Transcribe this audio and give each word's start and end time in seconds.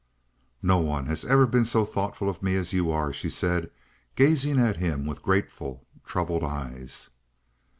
"No 0.63 0.79
one 0.79 1.05
has 1.05 1.23
ever 1.25 1.45
been 1.45 1.63
so 1.63 1.85
thoughtful 1.85 2.27
of 2.27 2.41
me 2.41 2.55
as 2.55 2.73
you 2.73 2.89
are," 2.89 3.13
she 3.13 3.29
said, 3.29 3.69
gazing 4.15 4.57
at 4.59 4.77
him 4.77 5.05
with 5.05 5.21
grateful, 5.21 5.85
troubled 6.03 6.43
eyes. 6.43 7.09